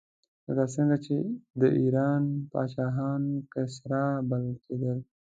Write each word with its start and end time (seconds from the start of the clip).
لکه 0.47 0.65
څنګه 0.75 0.97
چې 1.05 1.15
د 1.61 1.63
ایران 1.81 2.23
پاچاهان 2.51 3.23
کسرا 3.53 4.05
بلل 4.29 4.55
کېدل. 4.65 4.97